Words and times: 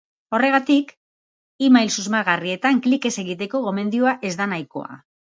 Horregatik, 0.35 0.87
email 1.67 1.91
susmagarrietan 2.03 2.79
klik 2.85 3.05
ez 3.09 3.11
egiteko 3.25 3.61
gomendioa 3.67 4.15
ez 4.31 4.33
da 4.41 4.49
nahikoa. 4.55 4.97